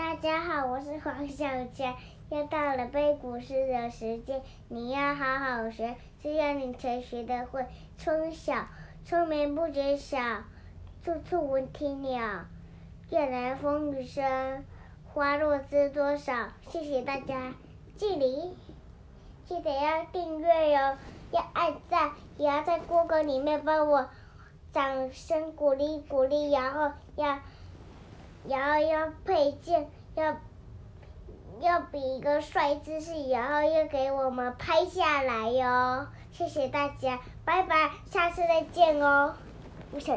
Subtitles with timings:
[0.00, 1.94] 大家好，我是黄小佳，
[2.30, 4.40] 又到了背古诗的时间。
[4.68, 7.66] 你要好好学，这样你才学得会。
[7.98, 8.66] 春晓，
[9.04, 10.18] 春眠不觉晓，
[11.04, 12.46] 处处闻啼鸟。
[13.10, 14.64] 夜来风雨声，
[15.12, 16.48] 花落知多少。
[16.66, 17.52] 谢谢大家，
[17.98, 18.56] 敬礼，
[19.44, 20.96] 记得要订阅哟，
[21.30, 24.08] 要按赞，也要在过客里面帮我
[24.72, 27.38] 掌声鼓励鼓励，然后要。
[28.48, 30.36] 然后要配件，要
[31.60, 36.06] 要比一个帅姿势，然后又给我们拍下来哟。
[36.32, 39.34] 谢谢大家，拜拜，下次再见哦。
[39.92, 40.08] 我想。